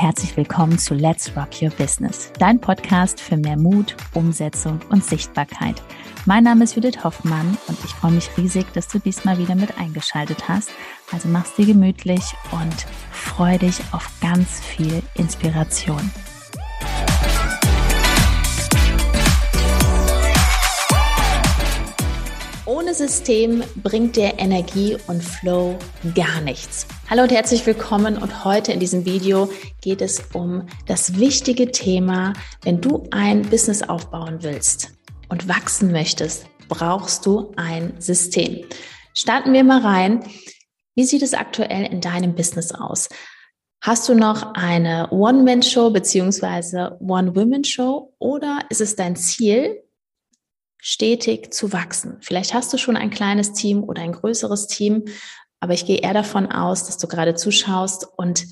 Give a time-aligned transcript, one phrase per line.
[0.00, 5.82] herzlich willkommen zu Let's Rock Your Business, dein Podcast für mehr Mut, Umsetzung und Sichtbarkeit.
[6.24, 9.76] Mein Name ist Judith Hoffmann und ich freue mich riesig, dass du diesmal wieder mit
[9.76, 10.70] eingeschaltet hast.
[11.10, 12.22] Also mach's dir gemütlich
[12.52, 16.12] und freu dich auf ganz viel Inspiration.
[22.66, 25.76] Ohne System bringt dir Energie und Flow
[26.14, 26.86] gar nichts.
[27.10, 32.34] Hallo und herzlich willkommen und heute in diesem Video geht es um das wichtige Thema,
[32.64, 34.92] wenn du ein Business aufbauen willst
[35.30, 38.66] und wachsen möchtest, brauchst du ein System.
[39.14, 40.22] Starten wir mal rein.
[40.96, 43.08] Wie sieht es aktuell in deinem Business aus?
[43.80, 49.82] Hast du noch eine One-Man-Show beziehungsweise One-Women-Show oder ist es dein Ziel,
[50.76, 52.18] stetig zu wachsen.
[52.20, 55.06] Vielleicht hast du schon ein kleines Team oder ein größeres Team,
[55.60, 58.46] aber ich gehe eher davon aus, dass du gerade zuschaust und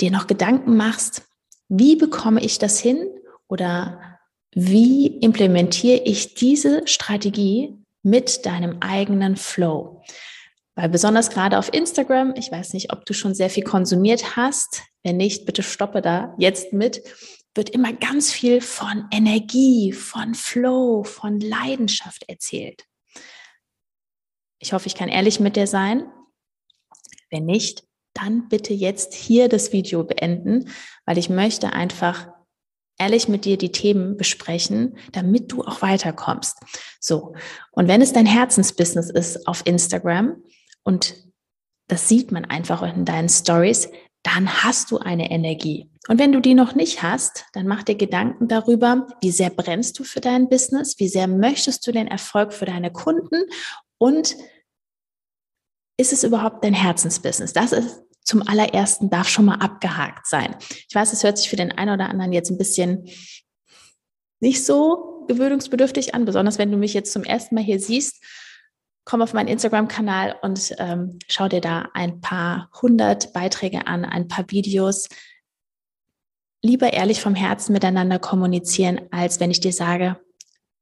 [0.00, 1.22] dir noch Gedanken machst,
[1.68, 3.08] wie bekomme ich das hin
[3.48, 4.18] oder
[4.54, 10.02] wie implementiere ich diese Strategie mit deinem eigenen Flow?
[10.76, 14.82] Weil besonders gerade auf Instagram, ich weiß nicht, ob du schon sehr viel konsumiert hast.
[15.02, 17.02] Wenn nicht, bitte stoppe da jetzt mit
[17.56, 22.84] wird immer ganz viel von Energie, von Flow, von Leidenschaft erzählt.
[24.58, 26.06] Ich hoffe, ich kann ehrlich mit dir sein.
[27.30, 30.70] Wenn nicht, dann bitte jetzt hier das Video beenden,
[31.04, 32.28] weil ich möchte einfach
[32.98, 36.58] ehrlich mit dir die Themen besprechen, damit du auch weiterkommst.
[36.98, 37.34] So.
[37.72, 40.42] Und wenn es dein Herzensbusiness ist auf Instagram
[40.82, 41.14] und
[41.88, 43.88] das sieht man einfach in deinen Stories,
[44.22, 45.88] dann hast du eine Energie.
[46.08, 49.98] Und wenn du die noch nicht hast, dann mach dir Gedanken darüber, wie sehr brennst
[49.98, 53.44] du für dein Business, wie sehr möchtest du den Erfolg für deine Kunden
[53.98, 54.36] und
[55.96, 57.52] ist es überhaupt dein Herzensbusiness?
[57.52, 60.56] Das ist zum allerersten darf schon mal abgehakt sein.
[60.88, 63.08] Ich weiß, es hört sich für den einen oder anderen jetzt ein bisschen
[64.40, 68.22] nicht so gewöhnungsbedürftig an, besonders wenn du mich jetzt zum ersten Mal hier siehst
[69.06, 74.28] komm auf meinen Instagram-Kanal und ähm, schau dir da ein paar hundert Beiträge an, ein
[74.28, 75.08] paar Videos.
[76.60, 80.20] Lieber ehrlich vom Herzen miteinander kommunizieren, als wenn ich dir sage,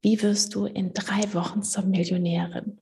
[0.01, 2.81] wie wirst du in drei Wochen zur Millionärin?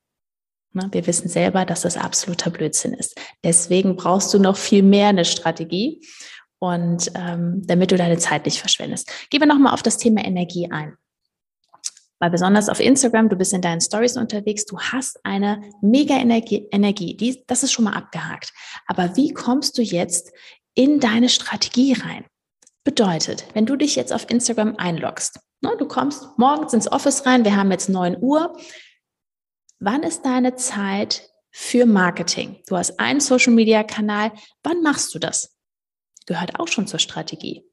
[0.75, 3.21] Na, wir wissen selber, dass das absoluter Blödsinn ist.
[3.45, 6.01] Deswegen brauchst du noch viel mehr eine Strategie
[6.59, 9.11] und ähm, damit du deine Zeit nicht verschwendest.
[9.31, 10.97] Gehen wir nochmal auf das Thema Energie ein.
[12.21, 16.69] Weil besonders auf Instagram, du bist in deinen Stories unterwegs, du hast eine mega Energie,
[16.71, 17.17] Energie.
[17.17, 18.53] Die, das ist schon mal abgehakt.
[18.87, 20.31] Aber wie kommst du jetzt
[20.75, 22.25] in deine Strategie rein?
[22.85, 27.45] Bedeutet, wenn du dich jetzt auf Instagram einloggst, ne, du kommst morgens ins Office rein,
[27.45, 28.57] wir haben jetzt 9 Uhr.
[29.85, 32.63] Wann ist deine Zeit für Marketing?
[32.69, 34.31] Du hast einen Social Media Kanal.
[34.63, 35.57] Wann machst du das?
[36.27, 37.65] Gehört auch schon zur Strategie.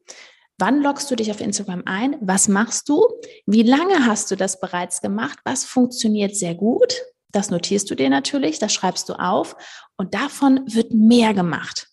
[0.57, 2.15] Wann loggst du dich auf Instagram ein?
[2.19, 3.07] Was machst du?
[3.45, 5.37] Wie lange hast du das bereits gemacht?
[5.43, 6.95] Was funktioniert sehr gut?
[7.31, 9.55] Das notierst du dir natürlich, das schreibst du auf
[9.95, 11.89] und davon wird mehr gemacht.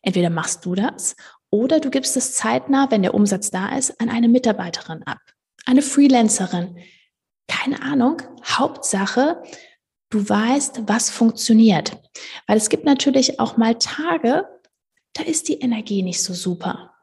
[0.00, 1.14] Entweder machst du das
[1.50, 5.20] oder du gibst es zeitnah, wenn der Umsatz da ist, an eine Mitarbeiterin ab,
[5.66, 6.78] eine Freelancerin.
[7.48, 8.22] Keine Ahnung.
[8.44, 9.42] Hauptsache,
[10.10, 11.96] du weißt, was funktioniert.
[12.46, 14.46] Weil es gibt natürlich auch mal Tage,
[15.14, 16.94] da ist die Energie nicht so super.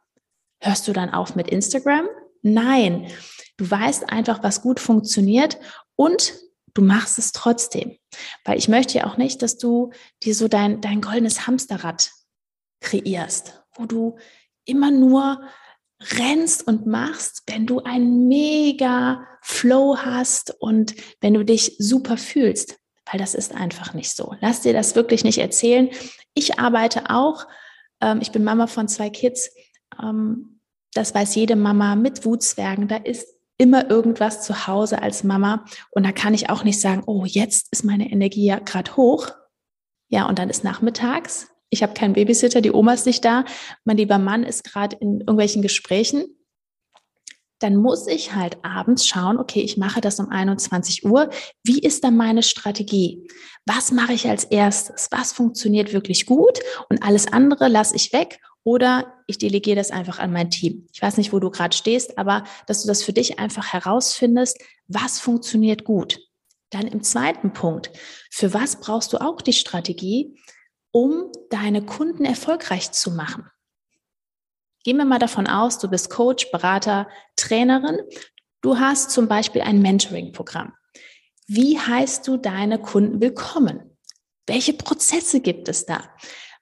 [0.61, 2.07] Hörst du dann auf mit Instagram?
[2.41, 3.11] Nein,
[3.57, 5.57] du weißt einfach, was gut funktioniert
[5.95, 6.33] und
[6.73, 7.97] du machst es trotzdem.
[8.44, 9.91] Weil ich möchte ja auch nicht, dass du
[10.23, 12.12] dir so dein, dein goldenes Hamsterrad
[12.81, 14.17] kreierst, wo du
[14.66, 15.41] immer nur
[16.00, 22.78] rennst und machst, wenn du einen mega Flow hast und wenn du dich super fühlst,
[23.11, 24.35] weil das ist einfach nicht so.
[24.41, 25.89] Lass dir das wirklich nicht erzählen.
[26.33, 27.45] Ich arbeite auch,
[28.01, 29.51] ähm, ich bin Mama von zwei Kids.
[30.01, 30.59] Ähm,
[30.94, 32.88] das weiß jede Mama mit Wutzwergen.
[32.88, 33.27] Da ist
[33.57, 35.66] immer irgendwas zu Hause als Mama.
[35.91, 39.30] Und da kann ich auch nicht sagen, oh, jetzt ist meine Energie ja gerade hoch.
[40.07, 41.48] Ja, und dann ist nachmittags.
[41.75, 43.44] Ich habe keinen Babysitter, die Oma ist nicht da.
[43.83, 46.24] Mein lieber Mann ist gerade in irgendwelchen Gesprächen.
[47.60, 51.30] Dann muss ich halt abends schauen, okay, ich mache das um 21 Uhr.
[51.63, 53.27] Wie ist dann meine Strategie?
[53.66, 55.10] Was mache ich als erstes?
[55.12, 56.60] Was funktioniert wirklich gut?
[56.89, 60.88] Und alles andere lasse ich weg oder ich delegiere das einfach an mein Team.
[60.94, 64.63] Ich weiß nicht, wo du gerade stehst, aber dass du das für dich einfach herausfindest,
[64.88, 66.19] was funktioniert gut.
[66.69, 67.92] Dann im zweiten Punkt,
[68.31, 70.36] für was brauchst du auch die Strategie,
[70.95, 73.51] um deine Kunden erfolgreich zu machen?
[74.86, 77.97] Gehen wir mal davon aus, du bist Coach, Berater, Trainerin.
[78.62, 80.71] Du hast zum Beispiel ein Mentoring-Programm.
[81.47, 83.97] Wie heißt du deine Kunden willkommen?
[84.47, 86.01] Welche Prozesse gibt es da?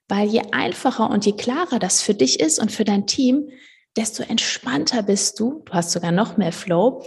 [0.08, 3.52] Weil je einfacher und je klarer das für dich ist und für dein Team,
[3.96, 5.62] desto entspannter bist du.
[5.64, 7.06] Du hast sogar noch mehr Flow,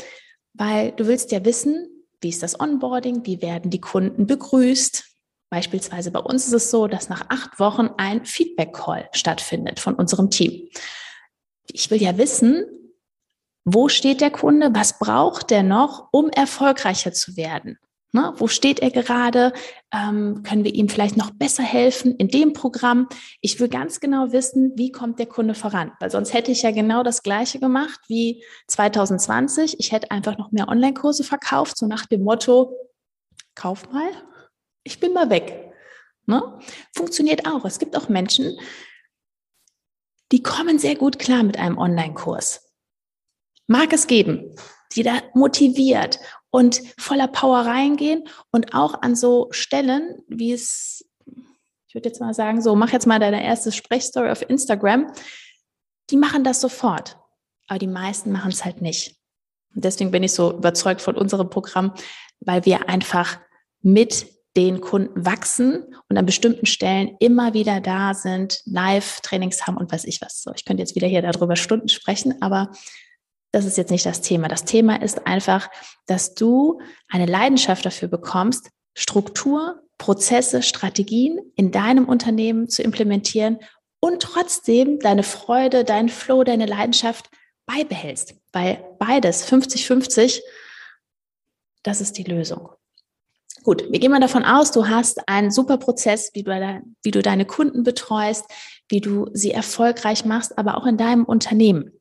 [0.52, 5.15] weil du willst ja wissen, wie ist das Onboarding, wie werden die Kunden begrüßt.
[5.50, 10.30] Beispielsweise bei uns ist es so, dass nach acht Wochen ein Feedback-Call stattfindet von unserem
[10.30, 10.68] Team.
[11.68, 12.64] Ich will ja wissen,
[13.64, 17.78] wo steht der Kunde, was braucht der noch, um erfolgreicher zu werden.
[18.12, 18.32] Ne?
[18.36, 19.52] Wo steht er gerade?
[19.92, 23.08] Ähm, können wir ihm vielleicht noch besser helfen in dem Programm?
[23.40, 26.70] Ich will ganz genau wissen, wie kommt der Kunde voran, weil sonst hätte ich ja
[26.70, 29.80] genau das Gleiche gemacht wie 2020.
[29.80, 32.72] Ich hätte einfach noch mehr Online-Kurse verkauft, so nach dem Motto,
[33.54, 34.10] kauf mal,
[34.86, 35.72] ich bin mal weg.
[36.26, 36.58] Ne?
[36.94, 37.64] Funktioniert auch.
[37.64, 38.58] Es gibt auch Menschen,
[40.32, 42.62] die kommen sehr gut klar mit einem Online-Kurs.
[43.66, 44.54] Mag es geben,
[44.94, 51.04] die da motiviert und voller Power reingehen und auch an so Stellen, wie es,
[51.88, 55.12] ich würde jetzt mal sagen, so, mach jetzt mal deine erste Sprechstory auf Instagram.
[56.10, 57.18] Die machen das sofort.
[57.68, 59.16] Aber die meisten machen es halt nicht.
[59.74, 61.92] Und deswegen bin ich so überzeugt von unserem Programm,
[62.40, 63.40] weil wir einfach
[63.82, 69.92] mit den Kunden wachsen und an bestimmten Stellen immer wieder da sind, Live-Trainings haben und
[69.92, 70.42] weiß ich was.
[70.42, 72.72] So, ich könnte jetzt wieder hier darüber Stunden sprechen, aber
[73.52, 74.48] das ist jetzt nicht das Thema.
[74.48, 75.68] Das Thema ist einfach,
[76.06, 83.58] dass du eine Leidenschaft dafür bekommst, Struktur, Prozesse, Strategien in deinem Unternehmen zu implementieren
[84.00, 87.30] und trotzdem deine Freude, deinen Flow, deine Leidenschaft
[87.66, 88.34] beibehältst.
[88.52, 90.40] Weil beides, 50-50,
[91.82, 92.70] das ist die Lösung.
[93.66, 97.20] Gut, wir gehen mal davon aus, du hast einen super Prozess, wie du, wie du
[97.20, 98.44] deine Kunden betreust,
[98.88, 102.00] wie du sie erfolgreich machst, aber auch in deinem Unternehmen.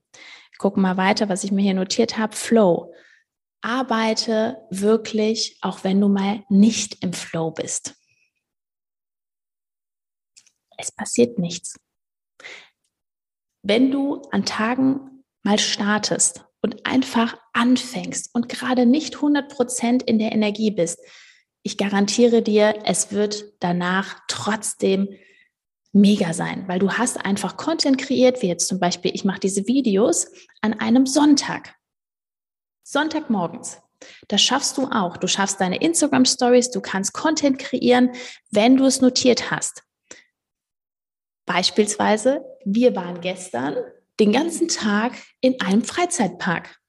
[0.60, 2.36] Gucken mal weiter, was ich mir hier notiert habe.
[2.36, 2.94] Flow.
[3.62, 7.96] Arbeite wirklich, auch wenn du mal nicht im Flow bist.
[10.78, 11.80] Es passiert nichts.
[13.64, 20.32] Wenn du an Tagen mal startest und einfach anfängst und gerade nicht 100% in der
[20.32, 21.00] Energie bist,
[21.66, 25.10] ich garantiere dir, es wird danach trotzdem
[25.92, 29.66] mega sein, weil du hast einfach Content kreiert, wie jetzt zum Beispiel, ich mache diese
[29.66, 30.28] Videos
[30.62, 31.74] an einem Sonntag.
[32.84, 33.80] Sonntagmorgens.
[34.28, 35.18] Das schaffst du auch.
[35.18, 38.12] Du schaffst deine Instagram Stories, du kannst Content kreieren,
[38.52, 39.82] wenn du es notiert hast.
[41.48, 43.76] Beispielsweise, wir waren gestern
[44.20, 46.80] den ganzen Tag in einem Freizeitpark.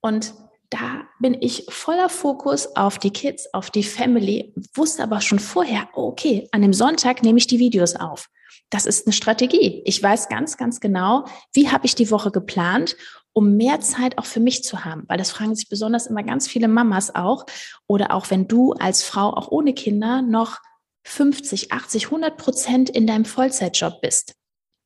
[0.00, 0.32] Und
[0.70, 5.88] da bin ich voller Fokus auf die Kids, auf die Family, wusste aber schon vorher,
[5.94, 8.28] okay, an dem Sonntag nehme ich die Videos auf.
[8.70, 9.82] Das ist eine Strategie.
[9.86, 11.24] Ich weiß ganz, ganz genau,
[11.54, 12.96] wie habe ich die Woche geplant,
[13.32, 15.04] um mehr Zeit auch für mich zu haben.
[15.08, 17.46] Weil das fragen sich besonders immer ganz viele Mamas auch.
[17.86, 20.58] Oder auch wenn du als Frau auch ohne Kinder noch
[21.04, 24.34] 50, 80, 100 Prozent in deinem Vollzeitjob bist.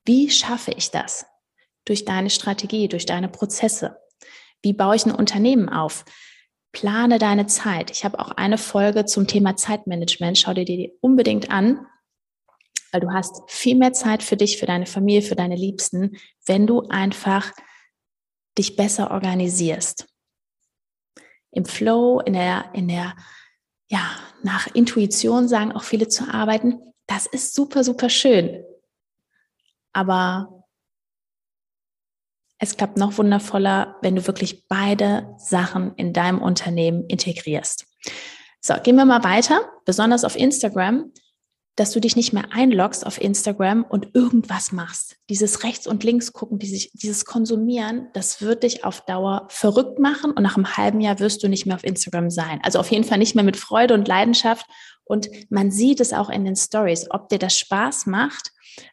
[0.05, 1.27] Wie schaffe ich das?
[1.85, 3.97] Durch deine Strategie, durch deine Prozesse.
[4.63, 6.05] Wie baue ich ein Unternehmen auf?
[6.73, 7.91] Plane deine Zeit.
[7.91, 10.39] Ich habe auch eine Folge zum Thema Zeitmanagement.
[10.39, 11.87] Schau dir die unbedingt an,
[12.93, 16.17] weil du hast viel mehr Zeit für dich, für deine Familie, für deine Liebsten,
[16.47, 17.53] wenn du einfach
[18.57, 20.07] dich besser organisierst.
[21.51, 23.15] Im Flow, in der, in der,
[23.89, 24.11] ja,
[24.43, 26.81] nach Intuition sagen auch viele zu arbeiten.
[27.07, 28.65] Das ist super, super schön.
[29.93, 30.62] Aber
[32.63, 37.87] es klappt noch wundervoller, wenn du wirklich beide Sachen in deinem Unternehmen integrierst.
[38.61, 41.13] So, gehen wir mal weiter, besonders auf Instagram,
[41.75, 45.17] dass du dich nicht mehr einloggst auf Instagram und irgendwas machst.
[45.29, 50.45] Dieses rechts und links gucken, dieses Konsumieren, das wird dich auf Dauer verrückt machen und
[50.45, 52.61] nach einem halben Jahr wirst du nicht mehr auf Instagram sein.
[52.63, 54.67] Also auf jeden Fall nicht mehr mit Freude und Leidenschaft.
[55.03, 58.53] Und man sieht es auch in den Stories, ob dir das Spaß macht,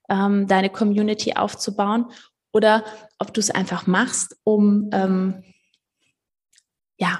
[0.09, 2.07] ähm, deine Community aufzubauen
[2.51, 2.83] oder
[3.17, 5.43] ob du es einfach machst, um, ähm,
[6.97, 7.19] ja,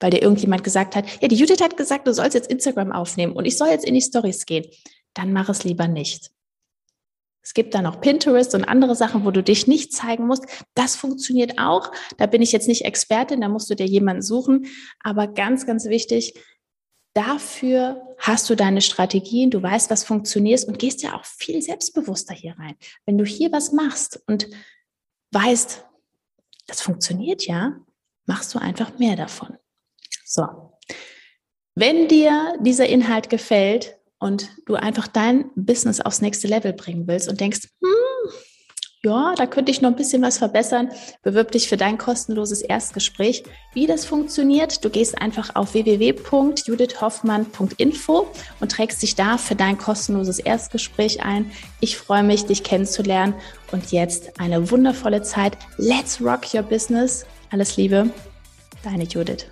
[0.00, 3.32] weil dir irgendjemand gesagt hat, ja, die Judith hat gesagt, du sollst jetzt Instagram aufnehmen
[3.32, 4.66] und ich soll jetzt in die Stories gehen.
[5.14, 6.30] Dann mach es lieber nicht.
[7.46, 10.44] Es gibt da noch Pinterest und andere Sachen, wo du dich nicht zeigen musst.
[10.74, 11.92] Das funktioniert auch.
[12.18, 14.66] Da bin ich jetzt nicht Expertin, da musst du dir jemanden suchen.
[14.98, 16.34] Aber ganz, ganz wichtig,
[17.16, 22.34] dafür hast du deine Strategien, du weißt, was funktioniert und gehst ja auch viel selbstbewusster
[22.34, 22.76] hier rein.
[23.06, 24.48] Wenn du hier was machst und
[25.32, 25.84] weißt,
[26.66, 27.76] das funktioniert ja,
[28.26, 29.56] machst du einfach mehr davon.
[30.24, 30.72] So.
[31.74, 37.28] Wenn dir dieser Inhalt gefällt und du einfach dein Business aufs nächste Level bringen willst
[37.28, 38.05] und denkst, hm,
[39.04, 40.90] ja, da könnte ich noch ein bisschen was verbessern,
[41.22, 43.44] bewirb dich für dein kostenloses Erstgespräch.
[43.72, 48.26] Wie das funktioniert, du gehst einfach auf www.judithhoffmann.info
[48.60, 51.52] und trägst dich da für dein kostenloses Erstgespräch ein.
[51.80, 53.34] Ich freue mich, dich kennenzulernen
[53.70, 55.56] und jetzt eine wundervolle Zeit.
[55.76, 57.24] Let's rock your business.
[57.50, 58.10] Alles Liebe,
[58.82, 59.46] deine Judith.